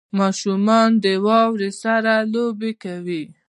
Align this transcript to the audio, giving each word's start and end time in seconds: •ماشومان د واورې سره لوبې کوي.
•ماشومان 0.19 0.89
د 1.03 1.05
واورې 1.25 1.71
سره 1.83 2.13
لوبې 2.33 2.71
کوي. 2.83 3.23